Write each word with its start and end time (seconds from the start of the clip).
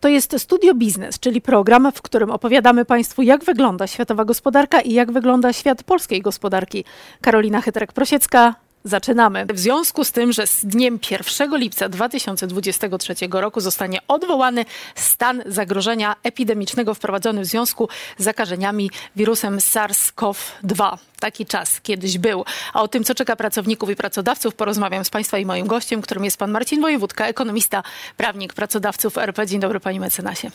To 0.00 0.08
jest 0.08 0.38
Studio 0.38 0.74
Biznes, 0.74 1.18
czyli 1.18 1.40
program, 1.40 1.92
w 1.94 2.02
którym 2.02 2.30
opowiadamy 2.30 2.84
Państwu, 2.84 3.22
jak 3.22 3.44
wygląda 3.44 3.86
światowa 3.86 4.24
gospodarka 4.24 4.80
i 4.80 4.92
jak 4.92 5.12
wygląda 5.12 5.52
świat 5.52 5.82
polskiej 5.82 6.22
gospodarki. 6.22 6.84
Karolina 7.20 7.60
Chytrek-Prosiecka, 7.60 8.52
Zaczynamy. 8.84 9.46
W 9.46 9.58
związku 9.58 10.04
z 10.04 10.12
tym, 10.12 10.32
że 10.32 10.46
z 10.46 10.66
dniem 10.66 10.98
1 11.10 11.56
lipca 11.56 11.88
2023 11.88 13.14
roku 13.30 13.60
zostanie 13.60 13.98
odwołany 14.08 14.64
stan 14.94 15.42
zagrożenia 15.46 16.16
epidemicznego 16.22 16.94
wprowadzony 16.94 17.40
w 17.40 17.46
związku 17.46 17.88
z 18.18 18.24
zakażeniami 18.24 18.90
wirusem 19.16 19.58
SARS-CoV-2. 19.58 20.96
Taki 21.20 21.46
czas 21.46 21.80
kiedyś 21.80 22.18
był. 22.18 22.44
A 22.72 22.82
o 22.82 22.88
tym, 22.88 23.04
co 23.04 23.14
czeka 23.14 23.36
pracowników 23.36 23.90
i 23.90 23.96
pracodawców, 23.96 24.54
porozmawiam 24.54 25.04
z 25.04 25.10
Państwa 25.10 25.38
i 25.38 25.46
moim 25.46 25.66
gościem, 25.66 26.02
którym 26.02 26.24
jest 26.24 26.36
pan 26.36 26.50
Marcin 26.50 26.80
Wojewódka, 26.80 27.26
ekonomista, 27.26 27.82
prawnik 28.16 28.54
pracodawców 28.54 29.18
RP. 29.18 29.46
Dzień 29.46 29.60
dobry, 29.60 29.80
panie 29.80 30.00
mecenasie. 30.00 30.50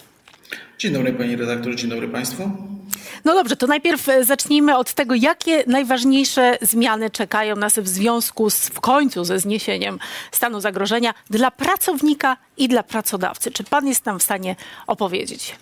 Dzień 0.78 0.94
dobry 0.94 1.14
pani 1.14 1.36
redaktor, 1.36 1.76
dzień 1.76 1.90
dobry 1.90 2.08
państwu. 2.08 2.52
No 3.26 3.34
dobrze, 3.34 3.56
to 3.56 3.68
najpierw 3.68 4.10
e, 4.10 4.24
zacznijmy 4.24 4.78
od 4.78 4.94
tego, 4.94 5.16
jakie 5.16 5.64
najważniejsze 5.68 6.58
zmiany 6.62 7.10
czekają 7.10 7.56
nas 7.56 7.80
w 7.80 7.88
związku 7.88 8.50
z 8.50 8.70
w 8.70 8.80
końcu 8.80 9.24
ze 9.24 9.40
zniesieniem 9.40 10.00
stanu 10.32 10.62
zagrożenia 10.62 11.14
dla 11.30 11.52
pracownika 11.52 12.38
i 12.58 12.68
dla 12.68 12.84
pracodawcy. 12.84 13.52
Czy 13.52 13.64
pan 13.64 13.88
jest 13.88 14.06
nam 14.06 14.20
w 14.20 14.24
stanie 14.24 14.56
opowiedzieć? 14.88 15.56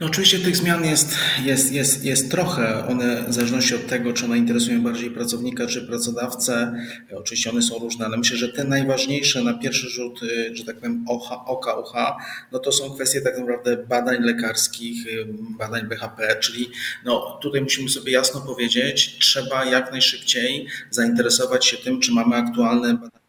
No 0.00 0.06
oczywiście 0.06 0.38
tych 0.38 0.56
zmian 0.56 0.84
jest, 0.84 1.16
jest, 1.44 1.72
jest, 1.72 2.04
jest 2.04 2.30
trochę. 2.30 2.86
One 2.86 3.24
w 3.28 3.34
zależności 3.34 3.74
od 3.74 3.86
tego, 3.86 4.12
czy 4.12 4.24
one 4.24 4.38
interesują 4.38 4.82
bardziej 4.82 5.10
pracownika, 5.10 5.66
czy 5.66 5.86
pracodawcę, 5.86 6.74
oczywiście 7.16 7.50
one 7.50 7.62
są 7.62 7.78
różne, 7.78 8.06
ale 8.06 8.16
myślę, 8.16 8.36
że 8.36 8.48
te 8.48 8.64
najważniejsze 8.64 9.42
na 9.42 9.54
pierwszy 9.54 9.88
rzut, 9.88 10.22
y, 10.22 10.56
że 10.56 10.64
tak 10.64 10.76
powiem, 10.76 11.04
oka, 11.08 11.74
oka, 11.76 12.16
no 12.52 12.58
to 12.58 12.72
są 12.72 12.94
kwestie 12.94 13.20
tak 13.20 13.38
naprawdę 13.38 13.76
badań 13.76 14.22
lekarskich, 14.22 15.06
y, 15.06 15.26
badań 15.58 15.88
BHP, 15.88 16.36
czyli 16.40 16.70
no 17.04 17.38
tutaj 17.42 17.60
musimy 17.60 17.88
sobie 17.88 18.12
jasno 18.12 18.40
powiedzieć, 18.40 19.18
trzeba 19.18 19.64
jak 19.64 19.92
najszybciej 19.92 20.66
zainteresować 20.90 21.66
się 21.66 21.76
tym, 21.76 22.00
czy 22.00 22.12
mamy 22.12 22.36
aktualne 22.36 22.94
badania 22.94 23.22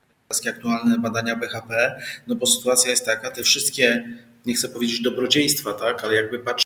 aktualne 0.50 1.00
badania 1.00 1.36
BHP, 1.36 2.02
no 2.28 2.36
bo 2.36 2.46
sytuacja 2.46 2.92
jest 2.92 3.06
taka, 3.06 3.32
te 3.32 3.44
wszystkie 3.44 4.04
nie 4.46 4.54
chcę 4.54 4.70
powiedzieć 4.70 5.02
dobrodziejstwa, 5.02 5.74
tak, 5.74 6.04
ale 6.04 6.16
jakby 6.16 6.40
patrzę 6.40 6.66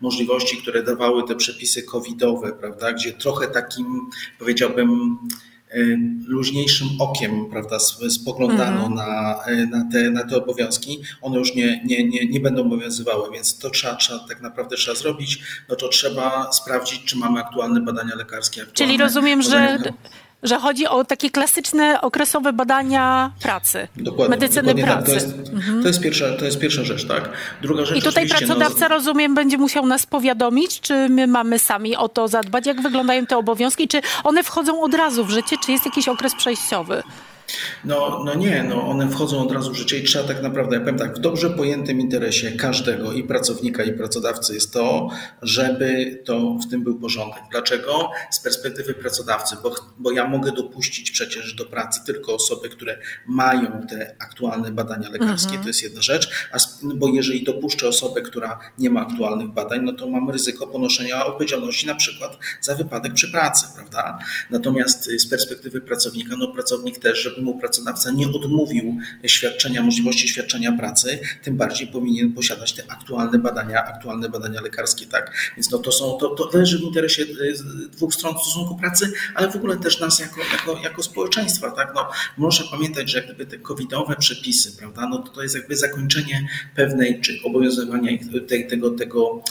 możliwości, 0.00 0.56
które 0.56 0.82
dawały 0.82 1.28
te 1.28 1.34
przepisy 1.34 1.82
covidowe, 1.82 2.52
prawda, 2.52 2.92
gdzie 2.92 3.12
trochę 3.12 3.48
takim, 3.48 4.10
powiedziałbym, 4.38 5.18
y, 5.74 5.98
luźniejszym 6.26 6.88
okiem, 6.98 7.50
prawda, 7.50 7.78
spoglądano 8.10 8.86
mm. 8.86 8.94
na, 8.94 9.40
y, 9.48 9.66
na, 9.66 9.88
te, 9.92 10.10
na 10.10 10.24
te 10.24 10.36
obowiązki, 10.36 11.02
one 11.22 11.38
już 11.38 11.54
nie, 11.54 11.82
nie, 11.84 12.04
nie, 12.04 12.26
nie 12.26 12.40
będą 12.40 12.62
obowiązywały, 12.62 13.32
więc 13.32 13.58
to 13.58 13.70
trzeba, 13.70 13.96
trzeba 13.96 14.18
tak 14.28 14.40
naprawdę 14.40 14.76
trzeba 14.76 14.96
zrobić, 14.96 15.42
no 15.68 15.76
to 15.76 15.88
trzeba 15.88 16.52
sprawdzić, 16.52 17.04
czy 17.04 17.16
mamy 17.16 17.40
aktualne 17.40 17.80
badania 17.80 18.14
lekarskie. 18.14 18.62
Aktualne 18.62 18.92
Czyli 18.92 18.98
rozumiem, 18.98 19.42
że 19.42 19.78
że 20.42 20.58
chodzi 20.58 20.86
o 20.86 21.04
takie 21.04 21.30
klasyczne 21.30 22.00
okresowe 22.00 22.52
badania 22.52 23.32
pracy, 23.42 23.88
dokładnie, 23.96 24.36
medycyny 24.36 24.74
dokładnie 24.74 24.84
pracy. 24.84 25.12
Tak. 25.12 25.22
To, 25.22 25.26
jest, 25.36 25.48
mhm. 25.52 25.82
to, 25.82 25.88
jest 25.88 26.00
pierwsza, 26.00 26.32
to 26.38 26.44
jest 26.44 26.58
pierwsza 26.58 26.84
rzecz, 26.84 27.06
tak? 27.06 27.30
Druga 27.62 27.84
rzecz 27.84 27.98
I 27.98 28.02
tutaj 28.02 28.26
no, 28.26 28.38
pracodawca, 28.38 28.88
no... 28.88 28.94
rozumiem, 28.94 29.34
będzie 29.34 29.58
musiał 29.58 29.86
nas 29.86 30.06
powiadomić, 30.06 30.80
czy 30.80 31.08
my 31.08 31.26
mamy 31.26 31.58
sami 31.58 31.96
o 31.96 32.08
to 32.08 32.28
zadbać, 32.28 32.66
jak 32.66 32.82
wyglądają 32.82 33.26
te 33.26 33.36
obowiązki, 33.36 33.88
czy 33.88 34.00
one 34.24 34.42
wchodzą 34.42 34.82
od 34.82 34.94
razu 34.94 35.24
w 35.24 35.30
życie, 35.30 35.56
czy 35.64 35.72
jest 35.72 35.84
jakiś 35.84 36.08
okres 36.08 36.34
przejściowy? 36.34 37.02
No, 37.84 38.22
no 38.24 38.34
nie, 38.34 38.64
no 38.68 38.88
one 38.88 39.10
wchodzą 39.10 39.42
od 39.42 39.52
razu 39.52 39.72
w 39.72 39.76
życie 39.76 39.98
i 39.98 40.04
trzeba 40.04 40.28
tak 40.28 40.42
naprawdę, 40.42 40.76
ja 40.76 40.80
powiem 40.80 40.98
tak, 40.98 41.16
w 41.16 41.20
dobrze 41.20 41.50
pojętym 41.50 42.00
interesie 42.00 42.52
każdego 42.52 43.12
i 43.12 43.24
pracownika 43.24 43.82
i 43.82 43.92
pracodawcy 43.92 44.54
jest 44.54 44.72
to, 44.72 45.08
żeby 45.42 46.18
to 46.24 46.58
w 46.66 46.70
tym 46.70 46.84
był 46.84 47.00
porządek. 47.00 47.42
Dlaczego? 47.50 48.10
Z 48.30 48.40
perspektywy 48.40 48.94
pracodawcy, 48.94 49.56
bo, 49.62 49.74
bo 49.98 50.12
ja 50.12 50.28
mogę 50.28 50.52
dopuścić 50.52 51.10
przecież 51.10 51.54
do 51.54 51.66
pracy 51.66 52.00
tylko 52.06 52.34
osoby, 52.34 52.68
które 52.68 52.98
mają 53.26 53.86
te 53.90 54.16
aktualne 54.18 54.70
badania 54.70 55.08
lekarskie, 55.08 55.48
mhm. 55.48 55.62
to 55.62 55.68
jest 55.68 55.82
jedna 55.82 56.02
rzecz, 56.02 56.30
a, 56.52 56.56
bo 56.82 57.08
jeżeli 57.08 57.44
dopuszczę 57.44 57.88
osobę, 57.88 58.22
która 58.22 58.58
nie 58.78 58.90
ma 58.90 59.00
aktualnych 59.00 59.48
badań, 59.48 59.80
no 59.82 59.92
to 59.92 60.08
mam 60.08 60.30
ryzyko 60.30 60.66
ponoszenia 60.66 61.26
odpowiedzialności 61.26 61.86
na 61.86 61.94
przykład 61.94 62.38
za 62.60 62.74
wypadek 62.74 63.12
przy 63.12 63.32
pracy, 63.32 63.66
prawda? 63.74 64.18
Natomiast 64.50 65.04
z 65.04 65.26
perspektywy 65.26 65.80
pracownika, 65.80 66.36
no 66.38 66.48
pracownik 66.48 66.98
też, 66.98 67.22
żeby 67.22 67.37
mu 67.42 67.58
pracodawca 67.58 68.10
nie 68.10 68.26
odmówił 68.26 68.96
świadczenia, 69.26 69.82
możliwości 69.82 70.28
świadczenia 70.28 70.72
pracy, 70.72 71.18
tym 71.42 71.56
bardziej 71.56 71.86
powinien 71.86 72.32
posiadać 72.32 72.72
te 72.72 72.82
aktualne 72.88 73.38
badania, 73.38 73.84
aktualne 73.84 74.28
badania 74.28 74.60
lekarskie, 74.60 75.06
tak. 75.06 75.52
Więc 75.56 75.70
no 75.70 75.78
to 75.78 75.92
są, 75.92 76.18
to, 76.20 76.28
to 76.28 76.58
leży 76.58 76.78
w 76.78 76.82
interesie 76.82 77.22
e, 77.22 77.88
dwóch 77.88 78.14
stron 78.14 78.34
stosunku 78.38 78.76
pracy, 78.76 79.12
ale 79.34 79.50
w 79.50 79.56
ogóle 79.56 79.76
też 79.76 80.00
nas 80.00 80.18
jako, 80.18 80.40
jako, 80.52 80.82
jako 80.82 81.02
społeczeństwa, 81.02 81.70
tak. 81.70 81.92
No, 81.94 82.10
muszę 82.36 82.64
pamiętać, 82.70 83.10
że 83.10 83.18
jak 83.18 83.26
gdyby 83.26 83.46
te 83.46 83.58
covidowe 83.58 84.16
przepisy, 84.16 84.76
prawda, 84.78 85.08
no 85.08 85.18
to, 85.18 85.32
to 85.32 85.42
jest 85.42 85.54
jakby 85.54 85.76
zakończenie 85.76 86.48
pewnej, 86.76 87.20
czy 87.20 87.38
obowiązywania 87.44 88.18
tego, 88.68 88.90
tego 88.90 89.42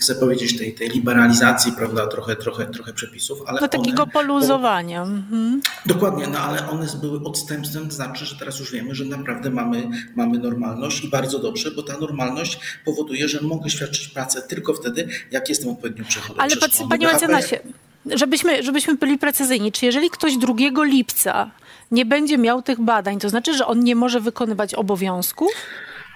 chcę 0.00 0.14
powiedzieć, 0.14 0.58
tej, 0.58 0.74
tej 0.74 0.88
liberalizacji, 0.88 1.72
prawda, 1.72 2.06
trochę, 2.06 2.36
trochę, 2.36 2.66
trochę 2.66 2.92
przepisów, 2.92 3.38
ale. 3.46 3.60
No 3.60 3.68
takiego 3.68 4.02
one, 4.02 4.12
poluzowania. 4.12 5.02
Mhm. 5.02 5.60
Dokładnie, 5.86 6.26
no 6.26 6.38
ale 6.38 6.68
one 6.68 6.86
były 7.00 7.24
odstępstwem, 7.24 7.88
to 7.88 7.94
znaczy, 7.94 8.26
że 8.26 8.36
teraz 8.36 8.60
już 8.60 8.72
wiemy, 8.72 8.94
że 8.94 9.04
naprawdę 9.04 9.50
mamy, 9.50 9.88
mamy 10.16 10.38
normalność 10.38 11.04
i 11.04 11.08
bardzo 11.08 11.38
dobrze, 11.38 11.70
bo 11.70 11.82
ta 11.82 11.98
normalność 11.98 12.60
powoduje, 12.84 13.28
że 13.28 13.40
mogę 13.40 13.70
świadczyć 13.70 14.08
pracę 14.08 14.42
tylko 14.42 14.74
wtedy, 14.74 15.08
jak 15.30 15.48
jestem 15.48 15.70
odpowiednio 15.70 16.04
przechodzony. 16.04 16.42
Ale 16.42 16.88
panie 16.88 17.06
mecenasie, 17.06 17.60
żebyśmy, 18.06 18.62
żebyśmy 18.62 18.94
byli 18.94 19.18
precyzyjni, 19.18 19.72
czy 19.72 19.86
jeżeli 19.86 20.10
ktoś 20.10 20.36
2 20.36 20.54
lipca 20.84 21.50
nie 21.90 22.06
będzie 22.06 22.38
miał 22.38 22.62
tych 22.62 22.80
badań, 22.80 23.18
to 23.18 23.28
znaczy, 23.28 23.54
że 23.54 23.66
on 23.66 23.80
nie 23.80 23.96
może 23.96 24.20
wykonywać 24.20 24.74
obowiązków? 24.74 25.50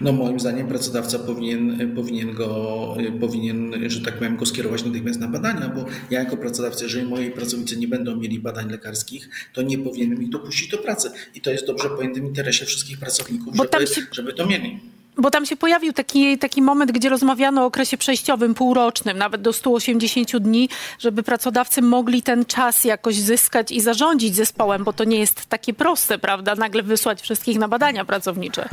No 0.01 0.13
moim 0.13 0.41
zdaniem 0.41 0.69
pracodawca 0.69 1.19
powinien, 1.19 1.95
powinien 1.95 2.35
go, 2.35 2.97
powinien, 3.21 3.75
że 3.91 4.01
tak 4.01 4.15
powiem, 4.15 4.37
go 4.37 4.47
skierować 4.47 4.85
natychmiast 4.85 5.21
na 5.21 5.29
badania, 5.29 5.69
bo 5.69 5.85
ja 6.11 6.19
jako 6.21 6.37
pracodawca, 6.37 6.85
jeżeli 6.85 7.07
moi 7.07 7.31
pracownicy 7.31 7.77
nie 7.77 7.89
będą 7.89 8.17
mieli 8.17 8.39
badań 8.39 8.71
lekarskich, 8.71 9.29
to 9.53 9.63
nie 9.63 9.79
powinienem 9.79 10.23
ich 10.23 10.29
dopuścić 10.29 10.69
do 10.69 10.79
pracy. 10.79 11.11
I 11.35 11.41
to 11.41 11.51
jest 11.51 11.67
dobrze 11.67 11.89
pojętym 11.89 12.27
interesie 12.27 12.67
wszystkich 12.67 12.99
pracowników, 12.99 13.55
żeby, 13.57 13.87
się... 13.87 14.03
żeby 14.13 14.33
to 14.33 14.47
mieli. 14.47 14.81
Bo 15.19 15.31
tam 15.31 15.47
się 15.47 15.57
pojawił 15.57 15.93
taki, 15.93 16.39
taki 16.39 16.63
moment, 16.63 16.93
gdzie 16.93 17.09
rozmawiano 17.09 17.63
o 17.63 17.65
okresie 17.65 17.97
przejściowym, 17.97 18.55
półrocznym, 18.55 19.19
nawet 19.19 19.43
do 19.43 19.53
180 19.53 20.37
dni, 20.37 20.69
żeby 20.99 21.23
pracodawcy 21.23 21.83
mogli 21.83 22.23
ten 22.23 22.45
czas 22.45 22.85
jakoś 22.85 23.17
zyskać 23.17 23.73
i 23.73 23.81
zarządzić 23.81 24.37
zespołem, 24.37 24.85
bo 24.85 24.93
to 24.93 25.05
nie 25.05 25.19
jest 25.19 25.47
takie 25.47 25.75
proste, 25.75 26.19
prawda? 26.19 26.55
Nagle 26.55 26.83
wysłać 26.83 27.23
wszystkich 27.23 27.59
na 27.59 27.69
badania 27.69 28.05
pracownicze. 28.05 28.69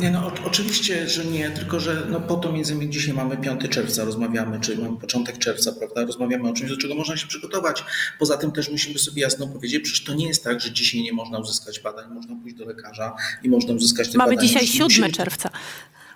Nie, 0.00 0.10
no 0.10 0.26
o, 0.26 0.32
oczywiście, 0.46 1.08
że 1.08 1.24
nie, 1.24 1.50
tylko 1.50 1.80
że 1.80 2.02
no, 2.10 2.20
po 2.20 2.36
to 2.36 2.52
między 2.52 2.72
innymi 2.72 2.90
dzisiaj 2.90 3.14
mamy 3.14 3.36
5 3.36 3.70
czerwca, 3.70 4.04
rozmawiamy, 4.04 4.60
czy 4.60 4.78
mamy 4.78 4.96
początek 4.96 5.38
czerwca, 5.38 5.72
prawda? 5.72 6.04
Rozmawiamy 6.04 6.48
o 6.48 6.52
czymś, 6.52 6.70
do 6.70 6.76
czego 6.76 6.94
można 6.94 7.16
się 7.16 7.26
przygotować. 7.26 7.84
Poza 8.18 8.36
tym 8.36 8.52
też 8.52 8.70
musimy 8.70 8.98
sobie 8.98 9.22
jasno 9.22 9.46
powiedzieć, 9.46 9.82
przecież 9.82 10.04
to 10.04 10.14
nie 10.14 10.28
jest 10.28 10.44
tak, 10.44 10.60
że 10.60 10.72
dzisiaj 10.72 11.02
nie 11.02 11.12
można 11.12 11.38
uzyskać 11.38 11.80
badań, 11.80 12.04
można 12.14 12.36
pójść 12.36 12.56
do 12.56 12.64
lekarza 12.64 13.16
i 13.42 13.48
można 13.48 13.74
uzyskać 13.74 14.08
te 14.08 14.18
mamy 14.18 14.30
badania. 14.30 14.52
Mamy 14.52 14.66
dzisiaj 14.66 14.88
7 14.90 15.12
czerwca 15.12 15.50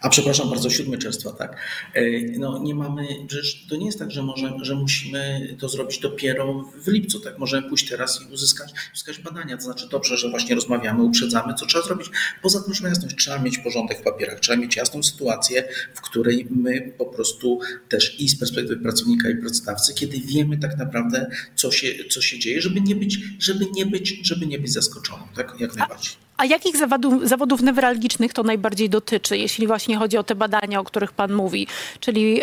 a 0.00 0.08
przepraszam 0.08 0.50
bardzo, 0.50 0.70
7 0.70 0.98
czerwca, 0.98 1.32
tak. 1.32 1.56
E, 1.94 2.02
no 2.38 2.58
nie 2.58 2.74
mamy, 2.74 3.06
przecież 3.26 3.66
to 3.68 3.76
nie 3.76 3.86
jest 3.86 3.98
tak, 3.98 4.10
że, 4.10 4.22
może, 4.22 4.52
że 4.62 4.74
musimy 4.74 5.56
to 5.58 5.68
zrobić 5.68 5.98
dopiero 5.98 6.62
w 6.84 6.88
lipcu, 6.88 7.20
tak. 7.20 7.38
Możemy 7.38 7.68
pójść 7.68 7.88
teraz 7.88 8.22
i 8.22 8.32
uzyskać, 8.32 8.72
uzyskać 8.94 9.18
badania. 9.18 9.56
To 9.56 9.62
znaczy 9.62 9.88
dobrze, 9.88 10.16
że 10.16 10.30
właśnie 10.30 10.54
rozmawiamy, 10.54 11.02
uprzedzamy, 11.02 11.54
co 11.54 11.66
trzeba 11.66 11.84
zrobić. 11.84 12.10
Poza 12.42 12.62
tym, 12.62 12.74
że 12.74 12.88
jasność, 12.88 13.16
trzeba 13.16 13.38
mieć 13.38 13.58
porządek 13.58 13.98
w 13.98 14.02
papierach, 14.02 14.40
trzeba 14.40 14.58
mieć 14.58 14.76
jasną 14.76 15.02
sytuację, 15.02 15.68
w 15.94 16.00
której 16.00 16.46
my 16.50 16.92
po 16.98 17.06
prostu 17.06 17.60
też 17.88 18.20
i 18.20 18.28
z 18.28 18.38
perspektywy 18.38 18.82
pracownika 18.82 19.30
i 19.30 19.36
pracodawcy, 19.36 19.94
kiedy 19.94 20.20
wiemy 20.20 20.58
tak 20.58 20.78
naprawdę, 20.78 21.30
co 21.54 21.70
się, 21.70 21.88
co 22.10 22.22
się 22.22 22.38
dzieje, 22.38 22.62
żeby 22.62 22.80
nie 22.80 22.96
być, 22.96 23.18
żeby 23.38 23.66
nie 23.74 23.86
być, 23.86 24.20
żeby 24.22 24.46
nie 24.46 24.58
być 24.58 24.72
zaskoczonym, 24.72 25.28
tak, 25.34 25.54
jak 25.60 25.76
najbardziej. 25.76 26.25
A 26.36 26.44
jakich 26.44 26.76
zawodów, 26.76 27.28
zawodów 27.28 27.62
newralgicznych 27.62 28.32
to 28.32 28.42
najbardziej 28.42 28.90
dotyczy, 28.90 29.36
jeśli 29.38 29.66
właśnie 29.66 29.96
chodzi 29.96 30.18
o 30.18 30.22
te 30.22 30.34
badania, 30.34 30.80
o 30.80 30.84
których 30.84 31.12
Pan 31.12 31.32
mówi, 31.32 31.66
czyli 32.00 32.40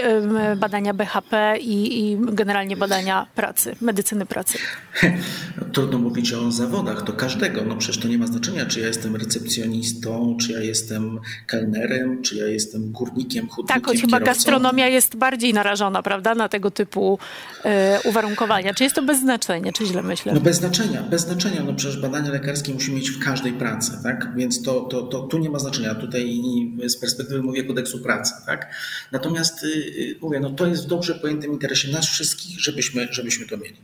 badania 0.57 0.93
BHP 0.93 1.55
i, 1.59 1.99
i 1.99 2.17
generalnie 2.21 2.77
badania 2.77 3.27
pracy, 3.35 3.75
medycyny 3.81 4.25
pracy? 4.25 4.57
Trudno 5.73 5.99
mówić 5.99 6.33
o 6.33 6.51
zawodach, 6.51 7.01
to 7.01 7.13
każdego. 7.13 7.65
No 7.65 7.75
przecież 7.75 8.01
to 8.01 8.07
nie 8.07 8.17
ma 8.17 8.27
znaczenia, 8.27 8.65
czy 8.65 8.79
ja 8.79 8.87
jestem 8.87 9.15
recepcjonistą, 9.15 10.37
czy 10.41 10.51
ja 10.51 10.59
jestem 10.59 11.19
kelnerem, 11.47 12.21
czy 12.21 12.35
ja 12.35 12.47
jestem 12.47 12.91
górnikiem, 12.91 13.47
hutnikiem, 13.49 13.81
Tak, 13.81 13.85
choć 13.85 14.01
chyba 14.01 14.19
gastronomia 14.19 14.87
jest 14.87 15.15
bardziej 15.15 15.53
narażona, 15.53 16.03
prawda, 16.03 16.35
na 16.35 16.49
tego 16.49 16.71
typu 16.71 17.19
y, 17.65 17.69
uwarunkowania. 18.09 18.73
Czy 18.73 18.83
jest 18.83 18.95
to 18.95 19.03
bez 19.03 19.19
znaczenia, 19.19 19.71
czy 19.71 19.85
źle 19.85 20.03
myślę? 20.03 20.33
No 20.33 20.39
bez 20.39 20.57
znaczenia, 20.57 21.01
bez 21.01 21.21
znaczenia. 21.21 21.63
No 21.63 21.73
przecież 21.73 22.01
badania 22.01 22.31
lekarskie 22.31 22.73
musimy 22.73 22.95
mieć 22.97 23.09
w 23.09 23.23
każdej 23.23 23.53
pracy 23.53 23.82
tak? 24.03 24.35
Więc 24.35 24.63
to, 24.63 24.81
to, 24.81 25.01
to 25.01 25.19
tu 25.19 25.37
nie 25.37 25.49
ma 25.49 25.59
znaczenia. 25.59 25.95
Tutaj 25.95 26.41
z 26.85 26.97
perspektywy 26.97 27.43
mówię 27.43 27.63
kodeksu 27.63 27.99
pracy, 27.99 28.33
tak? 28.45 28.75
Natomiast 29.11 29.63
y, 29.63 30.15
mówię, 30.21 30.39
no 30.39 30.49
to 30.49 30.67
jest 30.67 30.83
w 30.83 30.87
dobrze 30.87 31.15
pojętym 31.15 31.51
interesie 31.51 31.91
nas 31.91 32.05
wszystkich, 32.05 32.59
żebyśmy, 32.59 33.07
żebyśmy 33.11 33.45
to 33.45 33.57
mieli. 33.57 33.77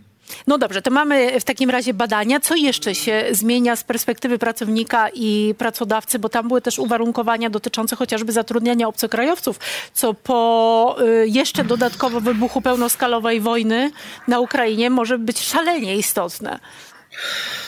No 0.47 0.57
dobrze, 0.57 0.81
to 0.81 0.91
mamy 0.91 1.39
w 1.39 1.43
takim 1.43 1.69
razie 1.69 1.93
badania. 1.93 2.39
Co 2.39 2.55
jeszcze 2.55 2.95
się 2.95 3.25
zmienia 3.31 3.75
z 3.75 3.83
perspektywy 3.83 4.39
pracownika 4.39 5.09
i 5.13 5.55
pracodawcy, 5.57 6.19
bo 6.19 6.29
tam 6.29 6.47
były 6.47 6.61
też 6.61 6.79
uwarunkowania 6.79 7.49
dotyczące 7.49 7.95
chociażby 7.95 8.31
zatrudniania 8.31 8.87
obcokrajowców, 8.87 9.59
co 9.93 10.13
po 10.13 10.95
y, 11.01 11.27
jeszcze 11.27 11.63
dodatkowo 11.63 12.21
wybuchu 12.21 12.61
pełnoskalowej 12.61 13.41
wojny 13.41 13.91
na 14.27 14.39
Ukrainie 14.39 14.89
może 14.89 15.17
być 15.17 15.41
szalenie 15.41 15.97
istotne. 15.97 16.59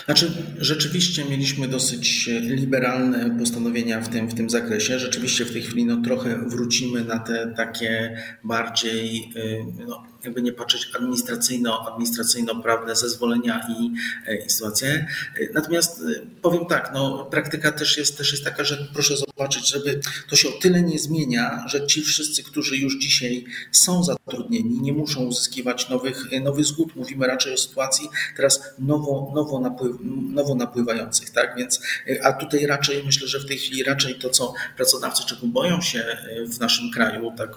Znaczy, 0.05 0.31
rzeczywiście 0.57 1.25
mieliśmy 1.25 1.67
dosyć 1.67 2.29
liberalne 2.41 3.37
postanowienia 3.39 4.01
w 4.01 4.09
tym, 4.09 4.27
w 4.27 4.33
tym 4.33 4.49
zakresie. 4.49 4.99
Rzeczywiście 4.99 5.45
w 5.45 5.53
tej 5.53 5.61
chwili 5.61 5.85
no, 5.85 6.01
trochę 6.01 6.37
wrócimy 6.49 7.03
na 7.03 7.19
te 7.19 7.53
takie 7.57 8.17
bardziej 8.43 9.31
y, 9.35 9.65
no, 9.87 10.10
jakby 10.23 10.41
nie 10.41 10.53
patrzeć 10.53 10.89
administracyjno, 10.95 11.87
administracyjno-prawne 11.91 12.95
zezwolenia 12.95 13.67
i, 13.69 13.91
e, 14.27 14.45
i 14.45 14.49
sytuacje. 14.49 15.07
E, 15.39 15.53
natomiast 15.53 16.01
e, 16.01 16.03
powiem 16.41 16.65
tak, 16.65 16.91
no, 16.93 17.25
praktyka 17.25 17.71
też 17.71 17.97
jest, 17.97 18.17
też 18.17 18.31
jest 18.31 18.43
taka, 18.43 18.63
że 18.63 18.87
proszę 18.93 19.17
zobaczyć, 19.17 19.69
żeby 19.69 19.99
to 20.29 20.35
się 20.35 20.49
o 20.49 20.51
tyle 20.51 20.81
nie 20.81 20.99
zmienia, 20.99 21.65
że 21.67 21.87
ci 21.87 22.01
wszyscy, 22.01 22.43
którzy 22.43 22.77
już 22.77 22.99
dzisiaj 22.99 23.45
są 23.71 24.03
zatrudnieni, 24.03 24.81
nie 24.81 24.93
muszą 24.93 25.23
uzyskiwać 25.23 25.89
nowych, 25.89 26.25
nowych 26.41 26.65
zgód. 26.65 26.95
Mówimy 26.95 27.27
raczej 27.27 27.53
o 27.53 27.57
sytuacji 27.57 28.09
teraz 28.35 28.63
nowo, 28.79 29.31
nowo, 29.35 29.59
napływ, 29.59 29.95
nowo 30.33 30.55
napływających, 30.55 31.29
tak? 31.29 31.55
Więc, 31.57 31.81
a 32.23 32.33
tutaj 32.33 32.65
raczej 32.65 33.03
myślę, 33.03 33.27
że 33.27 33.39
w 33.39 33.45
tej 33.45 33.57
chwili 33.57 33.83
raczej 33.83 34.15
to, 34.15 34.29
co 34.29 34.53
pracodawcy 34.77 35.25
czego 35.25 35.47
boją 35.47 35.81
się 35.81 36.17
w 36.47 36.59
naszym 36.59 36.91
kraju, 36.91 37.31
tak, 37.37 37.49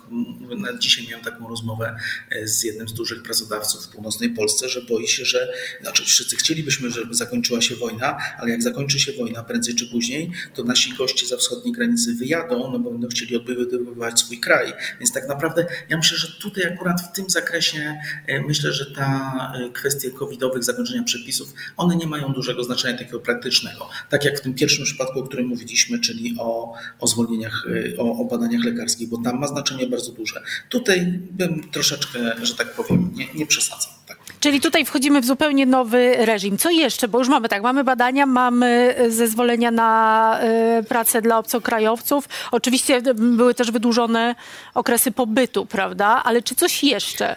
dzisiaj 0.78 1.06
miałem 1.08 1.24
taką 1.24 1.48
rozmowę 1.48 1.96
z 2.44 2.53
z 2.54 2.62
jednym 2.62 2.88
z 2.88 2.92
dużych 2.92 3.22
pracodawców 3.22 3.84
w 3.84 3.88
północnej 3.88 4.30
Polsce, 4.30 4.68
że 4.68 4.82
boi 4.82 5.08
się, 5.08 5.24
że 5.24 5.52
znaczy 5.80 6.04
wszyscy 6.04 6.36
chcielibyśmy, 6.36 6.90
żeby 6.90 7.14
zakończyła 7.14 7.60
się 7.60 7.76
wojna, 7.76 8.18
ale 8.38 8.50
jak 8.50 8.62
zakończy 8.62 9.00
się 9.00 9.12
wojna 9.12 9.42
prędzej 9.42 9.74
czy 9.74 9.86
później, 9.86 10.30
to 10.54 10.64
nasi 10.64 10.94
goście 10.94 11.26
za 11.26 11.36
wschodniej 11.36 11.72
granicy 11.72 12.14
wyjadą, 12.14 12.72
no 12.72 12.78
bo 12.78 12.90
będą 12.90 13.08
chcieli 13.08 13.36
odbywać 13.36 14.20
swój 14.20 14.40
kraj. 14.40 14.72
Więc 15.00 15.12
tak 15.12 15.28
naprawdę 15.28 15.66
ja 15.88 15.96
myślę, 15.96 16.18
że 16.18 16.28
tutaj 16.40 16.64
akurat 16.64 17.00
w 17.00 17.12
tym 17.12 17.30
zakresie 17.30 17.96
e, 18.26 18.40
myślę, 18.40 18.72
że 18.72 18.86
ta 18.86 19.52
e, 19.56 19.70
kwestie 19.70 20.10
covidowych, 20.10 20.64
zakończenia 20.64 21.02
przepisów, 21.02 21.54
one 21.76 21.96
nie 21.96 22.06
mają 22.06 22.32
dużego 22.32 22.64
znaczenia 22.64 22.98
takiego 22.98 23.20
praktycznego. 23.20 23.88
Tak 24.10 24.24
jak 24.24 24.38
w 24.38 24.40
tym 24.40 24.54
pierwszym 24.54 24.84
przypadku, 24.84 25.18
o 25.18 25.22
którym 25.22 25.46
mówiliśmy, 25.46 26.00
czyli 26.00 26.36
o, 26.38 26.74
o 27.00 27.06
zwolnieniach, 27.06 27.66
e, 27.94 27.98
o, 27.98 28.18
o 28.18 28.24
badaniach 28.24 28.64
lekarskich, 28.64 29.08
bo 29.08 29.18
tam 29.22 29.38
ma 29.38 29.46
znaczenie 29.46 29.86
bardzo 29.86 30.12
duże. 30.12 30.42
Tutaj 30.68 31.06
bym 31.30 31.70
troszeczkę 31.70 32.34
że 32.46 32.54
tak 32.54 32.74
powiem, 32.74 33.10
nie, 33.14 33.26
nie 33.34 33.46
przesadzam. 33.46 33.92
Tak. 34.08 34.18
Czyli 34.40 34.60
tutaj 34.60 34.84
wchodzimy 34.84 35.20
w 35.20 35.24
zupełnie 35.24 35.66
nowy 35.66 36.16
reżim. 36.18 36.58
Co 36.58 36.70
jeszcze? 36.70 37.08
Bo 37.08 37.18
już 37.18 37.28
mamy 37.28 37.48
tak, 37.48 37.62
mamy 37.62 37.84
badania, 37.84 38.26
mamy 38.26 38.94
zezwolenia 39.08 39.70
na 39.70 40.40
y, 40.80 40.84
pracę 40.84 41.22
dla 41.22 41.38
obcokrajowców. 41.38 42.28
Oczywiście 42.50 43.02
były 43.14 43.54
też 43.54 43.70
wydłużone 43.70 44.34
okresy 44.74 45.12
pobytu, 45.12 45.66
prawda? 45.66 46.22
Ale 46.24 46.42
czy 46.42 46.54
coś 46.54 46.84
jeszcze? 46.84 47.36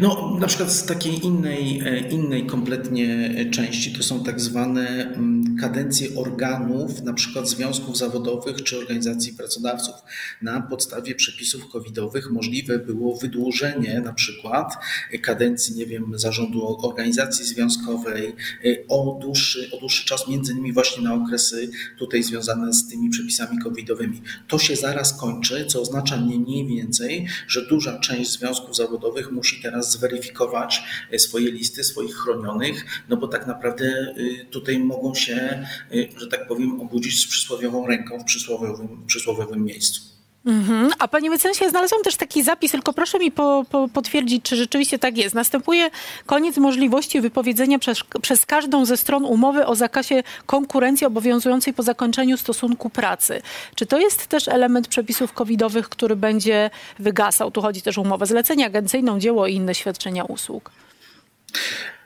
No, 0.00 0.36
na 0.40 0.46
przykład 0.46 0.72
z 0.72 0.86
takiej 0.86 1.26
innej, 1.26 1.80
e, 1.86 2.08
innej 2.08 2.46
kompletnie 2.46 3.34
części 3.50 3.92
to 3.92 4.02
są 4.02 4.24
tak 4.24 4.40
zwane 4.40 4.88
mm, 4.88 5.56
kadencje 5.60 6.08
organów, 6.16 7.02
na 7.02 7.12
przykład 7.12 7.48
związków 7.48 7.98
zawodowych 7.98 8.62
czy 8.62 8.78
organizacji 8.78 9.32
pracodawców. 9.32 9.94
Na 10.42 10.60
podstawie 10.60 11.14
przepisów 11.14 11.68
covidowych 11.68 12.30
możliwe 12.30 12.78
było 12.78 13.16
wydłużenie 13.16 14.00
na 14.04 14.12
przykład 14.12 14.74
kadencji, 15.22 15.76
nie 15.76 15.86
wiem, 15.86 16.18
zarządu 16.18 16.86
organizacji 16.86 17.44
związkowej 17.44 18.26
e, 18.64 18.76
o 18.88 19.18
dłuższy, 19.20 19.70
o 19.72 19.76
dłuższy 19.76 20.06
czas, 20.06 20.28
między 20.28 20.52
innymi 20.52 20.72
właśnie 20.72 21.02
na 21.02 21.14
okresy 21.14 21.70
tutaj 21.98 22.22
związane 22.22 22.72
z 22.72 22.88
tymi 22.88 23.10
przepisami 23.10 23.58
covidowymi. 23.58 24.22
To 24.48 24.58
się 24.58 24.76
zaraz 24.76 25.20
kończy, 25.20 25.66
co 25.66 25.82
oznacza 25.82 26.16
nie 26.16 26.38
mniej 26.38 26.66
więcej, 26.66 27.26
że 27.48 27.66
duża 27.66 27.98
część 27.98 28.30
związków 28.30 28.76
zawodowych 28.76 29.32
musi 29.42 29.62
teraz 29.62 29.92
zweryfikować 29.92 30.82
e, 31.10 31.18
swoje 31.18 31.50
listy, 31.50 31.84
swoich 31.84 32.14
chronionych, 32.14 32.86
no 33.08 33.16
bo 33.16 33.28
tak 33.28 33.46
naprawdę 33.46 33.84
e, 33.84 34.44
tutaj 34.44 34.78
mogą 34.78 35.14
się, 35.14 35.34
e, 35.34 36.20
że 36.20 36.26
tak 36.26 36.48
powiem, 36.48 36.80
obudzić 36.80 37.20
z 37.20 37.26
przysłowiową 37.26 37.86
ręką 37.86 38.18
w 38.18 38.24
przysłowiowym, 38.24 39.06
przysłowiowym 39.06 39.64
miejscu. 39.64 40.11
Mhm. 40.46 40.90
A 40.98 41.08
panie 41.08 41.30
mecenasie, 41.30 41.70
znalazłam 41.70 42.02
też 42.02 42.16
taki 42.16 42.42
zapis, 42.42 42.72
tylko 42.72 42.92
proszę 42.92 43.18
mi 43.18 43.30
po, 43.30 43.64
po, 43.70 43.88
potwierdzić, 43.88 44.44
czy 44.44 44.56
rzeczywiście 44.56 44.98
tak 44.98 45.18
jest. 45.18 45.34
Następuje 45.34 45.90
koniec 46.26 46.56
możliwości 46.56 47.20
wypowiedzenia 47.20 47.78
przez, 47.78 47.98
przez 48.22 48.46
każdą 48.46 48.84
ze 48.84 48.96
stron 48.96 49.24
umowy 49.24 49.66
o 49.66 49.74
zakazie 49.74 50.22
konkurencji 50.46 51.06
obowiązującej 51.06 51.74
po 51.74 51.82
zakończeniu 51.82 52.36
stosunku 52.36 52.90
pracy. 52.90 53.42
Czy 53.74 53.86
to 53.86 53.98
jest 53.98 54.26
też 54.26 54.48
element 54.48 54.88
przepisów 54.88 55.32
covidowych, 55.32 55.88
który 55.88 56.16
będzie 56.16 56.70
wygasał? 56.98 57.50
Tu 57.50 57.62
chodzi 57.62 57.82
też 57.82 57.98
o 57.98 58.02
umowę 58.02 58.26
zlecenia 58.26 58.66
agencyjną, 58.66 59.18
dzieło 59.18 59.46
i 59.46 59.54
inne 59.54 59.74
świadczenia 59.74 60.24
usług. 60.24 60.70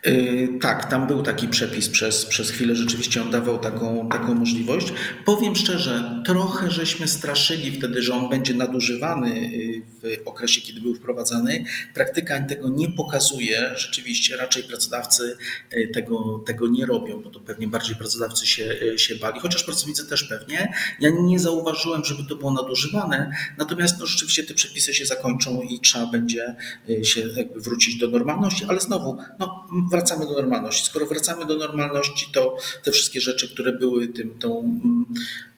Yy, 0.06 0.58
tak, 0.60 0.90
tam 0.90 1.06
był 1.06 1.22
taki 1.22 1.48
przepis 1.48 1.88
przez, 1.88 2.26
przez 2.26 2.50
chwilę, 2.50 2.76
rzeczywiście 2.76 3.22
on 3.22 3.30
dawał 3.30 3.58
taką, 3.58 4.08
taką 4.08 4.34
możliwość. 4.34 4.92
Powiem 5.24 5.56
szczerze, 5.56 6.22
trochę 6.24 6.70
żeśmy 6.70 7.08
straszyli 7.08 7.72
wtedy, 7.72 8.02
że 8.02 8.14
on 8.14 8.28
będzie 8.28 8.54
nadużywany 8.54 9.40
yy, 9.40 9.82
w 10.24 10.28
okresie, 10.28 10.60
kiedy 10.60 10.80
był 10.80 10.94
wprowadzany. 10.94 11.64
Praktyka 11.94 12.40
tego 12.40 12.68
nie 12.68 12.90
pokazuje, 12.90 13.72
rzeczywiście 13.76 14.36
raczej 14.36 14.62
pracodawcy 14.62 15.36
yy, 15.72 15.88
tego, 15.88 16.42
tego 16.46 16.68
nie 16.68 16.86
robią, 16.86 17.22
bo 17.22 17.30
to 17.30 17.40
pewnie 17.40 17.68
bardziej 17.68 17.96
pracodawcy 17.96 18.46
się, 18.46 18.74
się 18.96 19.14
bali, 19.14 19.40
chociaż 19.40 19.64
pracownicy 19.64 20.08
też 20.08 20.24
pewnie. 20.24 20.74
Ja 21.00 21.10
nie 21.10 21.38
zauważyłem, 21.38 22.04
żeby 22.04 22.24
to 22.28 22.36
było 22.36 22.52
nadużywane, 22.52 23.30
natomiast 23.58 24.00
no, 24.00 24.06
rzeczywiście 24.06 24.44
te 24.44 24.54
przepisy 24.54 24.94
się 24.94 25.06
zakończą 25.06 25.60
i 25.60 25.80
trzeba 25.80 26.06
będzie 26.06 26.54
się 27.02 27.22
wrócić 27.56 27.96
do 27.96 28.08
normalności, 28.08 28.64
ale 28.68 28.80
znowu, 28.80 29.16
no, 29.38 29.66
wracamy 29.96 30.26
do 30.26 30.32
normalności. 30.32 30.86
Skoro 30.86 31.06
wracamy 31.06 31.46
do 31.46 31.56
normalności, 31.56 32.26
to 32.32 32.56
te 32.84 32.92
wszystkie 32.92 33.20
rzeczy, 33.20 33.48
które 33.48 33.72
były 33.72 34.08
tym, 34.08 34.38
tą 34.38 34.80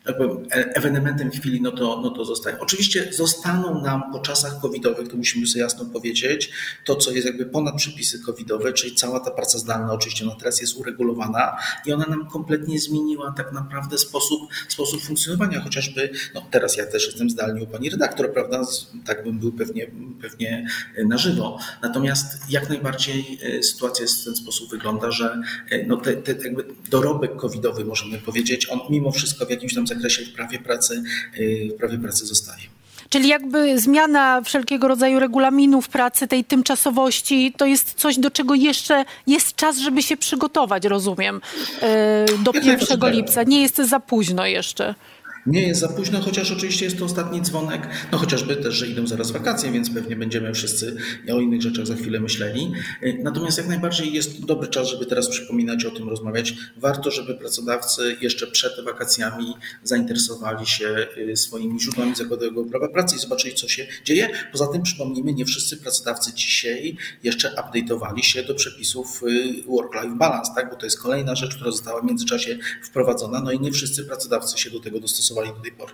mm, 0.04 0.46
ewenementem 0.50 1.30
chwili, 1.30 1.62
no 1.62 1.70
to, 1.70 2.00
no 2.02 2.10
to 2.10 2.24
zostają. 2.24 2.58
Oczywiście 2.58 3.12
zostaną 3.12 3.82
nam 3.82 4.12
po 4.12 4.20
czasach 4.20 4.60
covidowych, 4.60 5.08
to 5.08 5.16
musimy 5.16 5.46
sobie 5.46 5.62
jasno 5.62 5.84
powiedzieć, 5.84 6.50
to 6.84 6.96
co 6.96 7.10
jest 7.10 7.26
jakby 7.26 7.46
ponad 7.46 7.74
przepisy 7.76 8.20
covidowe, 8.20 8.72
czyli 8.72 8.94
cała 8.94 9.20
ta 9.20 9.30
praca 9.30 9.58
zdalna 9.58 9.92
oczywiście 9.92 10.24
ona 10.24 10.34
teraz 10.34 10.60
jest 10.60 10.76
uregulowana 10.76 11.56
i 11.86 11.92
ona 11.92 12.06
nam 12.06 12.26
kompletnie 12.26 12.78
zmieniła 12.78 13.34
tak 13.36 13.52
naprawdę 13.52 13.98
sposób, 13.98 14.40
sposób 14.68 15.02
funkcjonowania, 15.02 15.60
chociażby, 15.60 16.10
no 16.34 16.42
teraz 16.50 16.76
ja 16.76 16.86
też 16.86 17.06
jestem 17.06 17.30
zdalnie 17.30 17.62
u 17.62 17.66
pani 17.66 17.90
redaktor, 17.90 18.32
prawda, 18.32 18.62
tak 19.04 19.24
bym 19.24 19.38
był 19.38 19.52
pewnie, 19.52 19.90
pewnie 20.22 20.66
na 21.06 21.18
żywo. 21.18 21.58
Natomiast 21.82 22.50
jak 22.50 22.68
najbardziej 22.68 23.38
e, 23.42 23.62
sytuacja 23.62 24.06
w 24.06 24.24
ten 24.24 24.36
sposób 24.36 24.70
wygląda, 24.70 25.10
że 25.10 25.42
e, 25.70 25.86
no 25.86 25.96
te, 25.96 26.16
te 26.16 26.32
jakby 26.32 26.64
dorobek 26.90 27.36
covidowy 27.36 27.84
możemy 27.84 28.18
powiedzieć, 28.18 28.68
on 28.70 28.80
mimo 28.90 29.12
wszystko 29.12 29.46
w 29.46 29.50
jakimś 29.50 29.74
tam 29.74 29.86
zakresie 29.86 29.97
w 29.98 30.32
prawie 30.36 30.58
pracy, 30.58 31.02
y, 31.38 31.68
w 31.74 31.78
prawie 31.78 31.98
pracy 31.98 32.26
zostaje. 32.26 32.62
Czyli 33.08 33.28
jakby 33.28 33.78
zmiana 33.78 34.42
wszelkiego 34.42 34.88
rodzaju 34.88 35.20
regulaminów 35.20 35.88
pracy, 35.88 36.28
tej 36.28 36.44
tymczasowości, 36.44 37.52
to 37.56 37.66
jest 37.66 37.94
coś, 37.94 38.18
do 38.18 38.30
czego 38.30 38.54
jeszcze 38.54 39.04
jest 39.26 39.56
czas, 39.56 39.78
żeby 39.78 40.02
się 40.02 40.16
przygotować, 40.16 40.84
rozumiem, 40.84 41.40
y, 42.36 42.38
do 42.38 42.52
1 42.62 43.10
lipca. 43.10 43.42
Nie 43.42 43.62
jest 43.62 43.76
za 43.76 44.00
późno 44.00 44.46
jeszcze. 44.46 44.94
Nie 45.48 45.62
jest 45.62 45.80
za 45.80 45.88
późno, 45.88 46.20
chociaż 46.20 46.52
oczywiście 46.52 46.84
jest 46.84 46.98
to 46.98 47.04
ostatni 47.04 47.42
dzwonek, 47.42 47.88
no 48.12 48.18
chociażby 48.18 48.56
też, 48.56 48.74
że 48.74 48.86
idą 48.86 49.06
zaraz 49.06 49.30
wakacje, 49.30 49.72
więc 49.72 49.90
pewnie 49.90 50.16
będziemy 50.16 50.54
wszyscy 50.54 50.96
o 51.32 51.40
innych 51.40 51.62
rzeczach 51.62 51.86
za 51.86 51.94
chwilę 51.94 52.20
myśleli. 52.20 52.72
Natomiast 53.22 53.58
jak 53.58 53.68
najbardziej 53.68 54.12
jest 54.12 54.44
dobry 54.44 54.68
czas, 54.68 54.88
żeby 54.88 55.06
teraz 55.06 55.28
przypominać 55.28 55.84
o 55.84 55.90
tym, 55.90 56.08
rozmawiać. 56.08 56.54
Warto, 56.76 57.10
żeby 57.10 57.34
pracodawcy 57.34 58.16
jeszcze 58.20 58.46
przed 58.46 58.84
wakacjami 58.84 59.54
zainteresowali 59.82 60.66
się 60.66 61.06
y, 61.16 61.36
swoimi 61.36 61.80
źródłami 61.80 62.14
zakładowego 62.14 62.64
prawa 62.64 62.88
pracy 62.88 63.16
i 63.16 63.18
zobaczyli, 63.18 63.54
co 63.54 63.68
się 63.68 63.86
dzieje. 64.04 64.28
Poza 64.52 64.66
tym 64.66 64.82
przypomnijmy, 64.82 65.32
nie 65.32 65.44
wszyscy 65.44 65.76
pracodawcy 65.76 66.32
dzisiaj 66.34 66.96
jeszcze 67.22 67.48
update'owali 67.48 68.22
się 68.22 68.42
do 68.42 68.54
przepisów 68.54 69.22
y, 69.22 69.62
work-life 69.66 70.16
balance, 70.16 70.52
tak? 70.56 70.70
bo 70.70 70.76
to 70.76 70.86
jest 70.86 71.02
kolejna 71.02 71.34
rzecz, 71.34 71.54
która 71.54 71.70
została 71.70 72.00
w 72.00 72.04
międzyczasie 72.04 72.58
wprowadzona, 72.82 73.40
no 73.40 73.52
i 73.52 73.60
nie 73.60 73.72
wszyscy 73.72 74.04
pracodawcy 74.04 74.58
się 74.58 74.70
do 74.70 74.80
tego 74.80 75.00
dostosowali 75.00 75.37
do 75.46 75.60
tej 75.62 75.72
pory. 75.72 75.92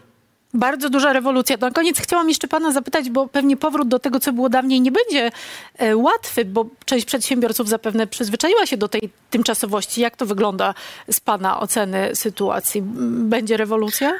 Bardzo 0.54 0.90
duża 0.90 1.12
rewolucja. 1.12 1.56
Na 1.60 1.70
koniec 1.70 1.98
chciałam 2.00 2.28
jeszcze 2.28 2.48
pana 2.48 2.72
zapytać, 2.72 3.10
bo 3.10 3.28
pewnie 3.28 3.56
powrót 3.56 3.88
do 3.88 3.98
tego, 3.98 4.20
co 4.20 4.32
było 4.32 4.48
dawniej, 4.48 4.80
nie 4.80 4.92
będzie 4.92 5.30
e, 5.78 5.96
łatwy, 5.96 6.44
bo 6.44 6.66
część 6.84 7.06
przedsiębiorców 7.06 7.68
zapewne 7.68 8.06
przyzwyczaiła 8.06 8.66
się 8.66 8.76
do 8.76 8.88
tej 8.88 9.10
tymczasowości. 9.30 10.00
Jak 10.00 10.16
to 10.16 10.26
wygląda 10.26 10.74
z 11.10 11.20
pana 11.20 11.60
oceny 11.60 12.16
sytuacji? 12.16 12.82
Będzie 12.82 13.56
rewolucja? 13.56 14.12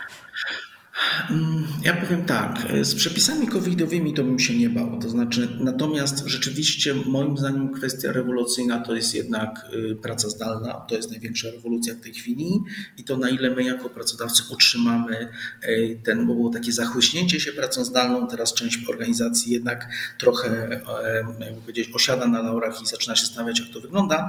Ja 1.83 1.97
powiem 1.97 2.25
tak, 2.25 2.67
z 2.83 2.95
przepisami 2.95 3.47
covidowymi 3.47 4.15
to 4.15 4.25
bym 4.25 4.39
się 4.39 4.59
nie 4.59 4.71
bał. 4.71 4.99
To 4.99 5.11
znaczy, 5.11 5.49
natomiast 5.61 6.23
rzeczywiście 6.27 6.95
moim 7.07 7.39
zdaniem 7.39 7.75
kwestia 7.75 8.13
rewolucyjna 8.13 8.81
to 8.81 8.95
jest 8.95 9.15
jednak 9.15 9.67
y, 9.93 9.97
praca 9.97 10.29
zdalna. 10.29 10.73
To 10.73 10.97
jest 10.97 11.11
największa 11.11 11.51
rewolucja 11.51 11.95
w 11.95 12.01
tej 12.01 12.15
chwili 12.15 12.61
i 12.99 13.05
to 13.05 13.17
na 13.17 13.31
ile 13.31 13.51
my 13.51 13.65
jako 13.65 13.91
pracodawcy 13.91 14.43
utrzymamy 14.51 15.29
y, 15.65 16.01
ten, 16.05 16.27
bo 16.27 16.35
było 16.35 16.51
takie 16.51 16.73
zachłyśnięcie 16.73 17.41
się 17.41 17.53
pracą 17.53 17.85
zdalną, 17.85 18.27
teraz 18.27 18.55
część 18.55 18.89
organizacji 18.89 19.53
jednak 19.53 19.89
trochę, 20.19 20.81
jakby 21.41 21.61
powiedzieć, 21.61 21.91
osiada 21.95 22.27
na 22.27 22.43
laurach 22.43 22.83
i 22.83 22.87
zaczyna 22.87 23.17
się 23.17 23.27
zastanawiać, 23.27 23.61
jak 23.61 23.69
to 23.69 23.81
wygląda 23.81 24.29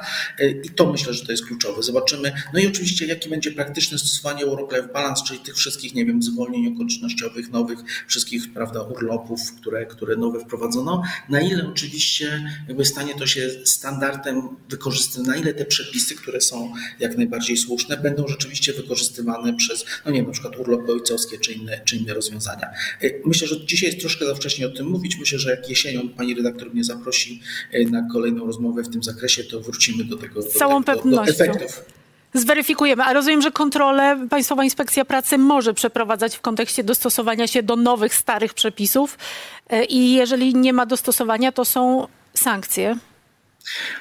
i 0.63 0.69
to 0.69 0.91
myślę, 0.91 1.13
że 1.13 1.25
to 1.25 1.31
jest 1.31 1.45
kluczowe. 1.45 1.83
Zobaczymy. 1.83 2.33
No 2.53 2.59
i 2.59 2.67
oczywiście, 2.67 3.05
jakie 3.05 3.29
będzie 3.29 3.51
praktyczne 3.51 3.97
stosowanie 3.97 4.45
Work-Life 4.45 4.87
Balance, 4.93 5.23
czyli 5.27 5.39
tych 5.39 5.55
wszystkich, 5.55 5.95
nie 5.95 6.05
wiem, 6.05 6.23
zwolnień 6.23 6.64
zwolnień 6.65 6.73
okolicznościowych, 6.73 7.51
nowych 7.51 7.79
wszystkich 8.07 8.53
prawda, 8.53 8.81
urlopów, 8.81 9.39
które, 9.61 9.85
które 9.85 10.15
nowe 10.15 10.39
wprowadzono, 10.39 11.03
na 11.29 11.41
ile 11.41 11.67
oczywiście 11.67 12.51
jakby 12.67 12.85
stanie 12.85 13.13
to 13.15 13.27
się 13.27 13.49
standardem 13.63 14.41
wykorzystywania, 14.69 15.29
na 15.29 15.35
ile 15.35 15.53
te 15.53 15.65
przepisy, 15.65 16.15
które 16.15 16.41
są 16.41 16.73
jak 16.99 17.17
najbardziej 17.17 17.57
słuszne, 17.57 17.97
będą 17.97 18.27
rzeczywiście 18.27 18.73
wykorzystywane 18.73 19.53
przez, 19.53 19.85
no 20.05 20.11
nie 20.11 20.17
wiem, 20.17 20.25
na 20.25 20.33
przykład 20.33 20.59
urlopy 20.59 20.91
ojcowskie 20.91 21.37
czy 21.39 21.53
inne, 21.53 21.81
czy 21.85 21.97
inne 21.97 22.13
rozwiązania. 22.13 22.67
Y, 23.03 23.21
myślę, 23.25 23.47
że 23.47 23.65
dzisiaj 23.65 23.89
jest 23.89 23.99
troszkę 23.99 24.25
za 24.25 24.35
wcześnie 24.35 24.67
o 24.67 24.69
tym 24.69 24.87
mówić. 24.87 25.17
Myślę, 25.19 25.39
że 25.39 25.51
jak 25.51 25.69
jesienią 25.69 26.09
pani 26.09 26.35
redaktor 26.35 26.73
mnie 26.73 26.83
zaprosi 26.83 27.41
y, 27.73 27.85
na 27.91 28.07
kolejną 28.11 28.45
rozmowę 28.45 28.83
w 28.83 28.89
tym 28.89 29.03
zakresie, 29.03 29.43
to 29.43 29.61
wrócimy 29.61 30.03
do 30.03 30.17
tego. 30.17 30.41
Z 30.41 30.49
całą 30.49 30.79
do, 30.79 30.85
pewnością. 30.85 31.25
Do 31.25 31.43
efektów 31.43 31.94
zweryfikujemy. 32.35 33.03
A 33.03 33.13
rozumiem, 33.13 33.41
że 33.41 33.51
kontrolę 33.51 34.27
Państwowa 34.29 34.63
Inspekcja 34.63 35.05
Pracy 35.05 35.37
może 35.37 35.73
przeprowadzać 35.73 36.35
w 36.35 36.41
kontekście 36.41 36.83
dostosowania 36.83 37.47
się 37.47 37.63
do 37.63 37.75
nowych, 37.75 38.15
starych 38.15 38.53
przepisów 38.53 39.17
e, 39.69 39.85
i 39.85 40.13
jeżeli 40.13 40.55
nie 40.55 40.73
ma 40.73 40.85
dostosowania, 40.85 41.51
to 41.51 41.65
są 41.65 42.07
sankcje. 42.33 42.97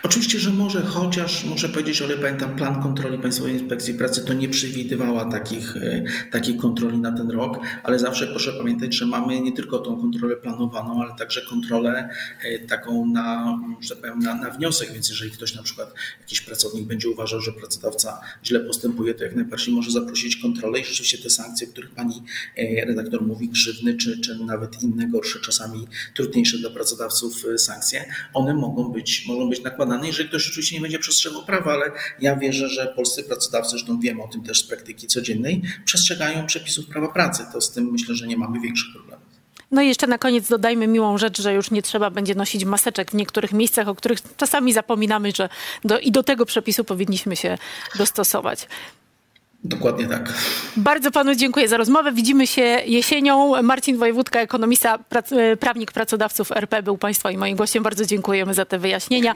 Oczywiście, 0.03 0.39
że 0.39 0.51
może, 0.51 0.83
chociaż 0.83 1.45
muszę 1.45 1.69
powiedzieć, 1.69 2.03
ale 2.03 2.17
pamiętam, 2.17 2.57
plan 2.57 2.83
kontroli 2.83 3.19
Państwowej 3.19 3.53
Inspekcji 3.53 3.95
Pracy 3.95 4.25
to 4.25 4.33
nie 4.33 4.49
przewidywała 4.49 5.25
takich, 5.25 5.77
e, 5.77 6.05
takiej 6.31 6.57
kontroli 6.57 6.99
na 6.99 7.13
ten 7.13 7.31
rok, 7.31 7.59
ale 7.83 7.99
zawsze 7.99 8.27
proszę 8.27 8.53
pamiętać, 8.53 8.95
że 8.95 9.07
mamy 9.07 9.41
nie 9.41 9.53
tylko 9.53 9.79
tą 9.79 10.01
kontrolę 10.01 10.37
planowaną, 10.37 11.03
ale 11.03 11.19
także 11.19 11.43
kontrolę 11.43 12.09
e, 12.43 12.59
taką 12.59 13.07
na, 13.07 13.59
że 13.81 13.97
powiem, 13.97 14.19
na, 14.19 14.35
na 14.35 14.51
wniosek, 14.51 14.93
więc 14.93 15.09
jeżeli 15.09 15.31
ktoś 15.31 15.55
na 15.55 15.63
przykład, 15.63 15.95
jakiś 16.21 16.41
pracownik 16.41 16.87
będzie 16.87 17.09
uważał, 17.09 17.41
że 17.41 17.53
pracodawca 17.53 18.21
źle 18.45 18.61
postępuje, 18.61 19.15
to 19.15 19.25
jak 19.25 19.35
najbardziej 19.35 19.75
może 19.75 19.91
zaprosić 19.91 20.37
kontrolę 20.37 20.81
i 20.81 20.85
rzeczywiście 20.85 21.19
te 21.19 21.31
sankcje, 21.31 21.69
o 21.69 21.71
których 21.71 21.91
Pani 21.91 22.23
e, 22.57 22.85
redaktor 22.85 23.23
mówi, 23.23 23.49
grzywny, 23.49 23.97
czy, 23.97 24.21
czy 24.21 24.45
nawet 24.45 24.83
inne 24.83 25.07
gorsze, 25.09 25.39
czasami 25.41 25.87
trudniejsze 26.15 26.59
dla 26.59 26.71
pracodawców 26.71 27.45
sankcje, 27.57 28.05
one 28.35 28.55
mogą 28.55 28.89
być, 28.89 29.27
mogą 29.27 29.49
być 29.49 29.54
być 29.55 29.65
nakładane, 29.65 30.07
jeżeli 30.07 30.29
ktoś 30.29 30.49
oczywiście 30.49 30.77
nie 30.77 30.83
będzie 30.83 30.99
przestrzegał 30.99 31.45
prawa, 31.45 31.73
ale 31.73 31.91
ja 32.21 32.37
wierzę, 32.37 32.69
że 32.69 32.87
polscy 32.87 33.25
pracodawcy, 33.25 33.71
zresztą 33.71 34.01
wiem 34.01 34.21
o 34.21 34.29
tym 34.29 34.43
też 34.43 34.61
z 34.61 34.67
praktyki 34.67 35.07
codziennej, 35.07 35.63
przestrzegają 35.85 36.47
przepisów 36.47 36.87
prawa 36.87 37.09
pracy. 37.09 37.47
To 37.53 37.61
z 37.61 37.73
tym 37.73 37.93
myślę, 37.93 38.15
że 38.15 38.27
nie 38.27 38.37
mamy 38.37 38.61
większych 38.61 38.93
problemów. 38.93 39.25
No 39.71 39.83
i 39.83 39.89
jeszcze 39.89 40.07
na 40.07 40.19
koniec 40.19 40.49
dodajmy 40.49 40.87
miłą 40.87 41.19
rzecz, 41.19 41.43
że 41.43 41.55
już 41.55 41.71
nie 41.71 41.83
trzeba 41.83 42.11
będzie 42.11 42.35
nosić 42.35 42.65
maseczek 42.65 43.11
w 43.11 43.15
niektórych 43.15 43.53
miejscach, 43.53 43.89
o 43.89 43.95
których 43.95 44.19
czasami 44.37 44.73
zapominamy, 44.73 45.33
że 45.37 45.49
do, 45.85 45.99
i 45.99 46.13
do 46.13 46.23
tego 46.23 46.47
przepisu 46.47 46.85
powinniśmy 46.85 47.37
się 47.37 47.59
dostosować. 47.99 48.67
Dokładnie 49.65 50.07
tak. 50.07 50.33
Bardzo 50.77 51.11
panu 51.11 51.35
dziękuję 51.35 51.69
za 51.69 51.77
rozmowę. 51.77 52.13
Widzimy 52.13 52.47
się 52.47 52.63
jesienią. 52.87 53.63
Marcin 53.63 53.97
Wojewódka, 53.97 54.41
ekonomista, 54.41 54.99
prac, 54.99 55.31
prawnik 55.61 55.93
pracodawców 55.93 56.53
RP 56.53 56.83
był 56.83 56.99
państwa 56.99 57.31
i 57.31 57.37
moim 57.37 57.57
gościem. 57.57 57.83
Bardzo 57.83 58.07
dziękujemy 58.07 58.55
za 58.55 58.65
te 58.65 58.79
wyjaśnienia. 58.79 59.33